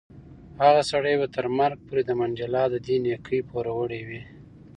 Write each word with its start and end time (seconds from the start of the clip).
هغه 0.63 0.81
سړی 0.91 1.13
به 1.19 1.27
تر 1.35 1.45
مرګ 1.59 1.77
پورې 1.87 2.01
د 2.05 2.11
منډېلا 2.19 2.63
د 2.69 2.75
دې 2.85 2.95
نېکۍ 3.03 3.39
پوروړی 3.49 4.01
وي. 4.07 4.21